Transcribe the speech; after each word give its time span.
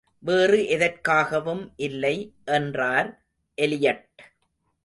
வேறு 0.19 0.59
எதற்காகவும் 0.67 1.71
இல்லை 1.75 2.15
என்றார் 2.45 3.25
எலியட். 3.57 4.17